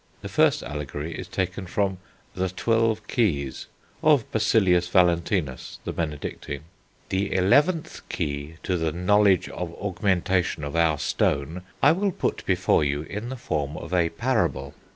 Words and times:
The 0.23 0.29
first 0.29 0.63
allegory 0.63 1.13
is 1.13 1.27
taken 1.27 1.67
from 1.67 1.99
The 2.33 2.49
Twelve 2.49 3.05
Keys, 3.07 3.67
of 4.01 4.25
Basilius 4.31 4.87
Valentinus, 4.87 5.77
the 5.83 5.93
Benedictine: 5.93 6.63
"The 7.09 7.31
eleventh 7.31 8.01
key 8.09 8.55
to 8.63 8.77
the 8.77 8.91
knowledge 8.91 9.47
of 9.49 9.69
the 9.69 9.77
augmentation 9.77 10.63
of 10.63 10.75
our 10.75 10.97
Stone 10.97 11.61
I 11.83 11.91
will 11.91 12.11
put 12.11 12.43
before 12.47 12.83
you 12.83 13.03
in 13.03 13.29
the 13.29 13.35
form 13.37 13.77
of 13.77 13.93
a 13.93 14.09
parable. 14.09 14.73